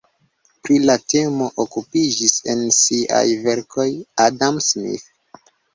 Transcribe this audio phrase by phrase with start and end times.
[0.63, 3.89] Pri la temo okupiĝis en siaj verkoj
[4.29, 5.11] Adam Smith.